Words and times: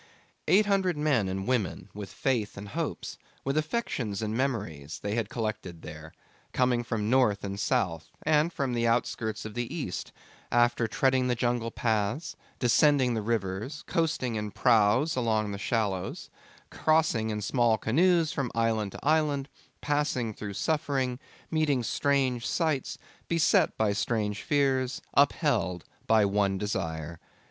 Eight 0.47 0.65
hundred 0.65 0.97
men 0.97 1.27
and 1.29 1.45
women 1.47 1.87
with 1.93 2.11
faith 2.11 2.57
and 2.57 2.69
hopes, 2.69 3.19
with 3.45 3.55
affections 3.55 4.23
and 4.23 4.35
memories, 4.35 4.99
they 5.03 5.13
had 5.13 5.29
collected 5.29 5.83
there, 5.83 6.11
coming 6.53 6.83
from 6.83 7.07
north 7.11 7.43
and 7.43 7.59
south 7.59 8.09
and 8.23 8.51
from 8.51 8.73
the 8.73 8.87
outskirts 8.87 9.45
of 9.45 9.53
the 9.53 9.71
East, 9.71 10.11
after 10.51 10.87
treading 10.87 11.27
the 11.27 11.35
jungle 11.35 11.69
paths, 11.69 12.35
descending 12.57 13.13
the 13.13 13.21
rivers, 13.21 13.83
coasting 13.85 14.33
in 14.33 14.49
praus 14.49 15.15
along 15.15 15.51
the 15.51 15.59
shallows, 15.59 16.31
crossing 16.71 17.29
in 17.29 17.39
small 17.39 17.77
canoes 17.77 18.31
from 18.31 18.51
island 18.55 18.93
to 18.93 19.05
island, 19.05 19.49
passing 19.81 20.33
through 20.33 20.53
suffering, 20.55 21.19
meeting 21.51 21.83
strange 21.83 22.47
sights, 22.47 22.97
beset 23.27 23.77
by 23.77 23.93
strange 23.93 24.41
fears, 24.41 25.03
upheld 25.13 25.83
by 26.07 26.25
one 26.25 26.57
desire. 26.57 27.19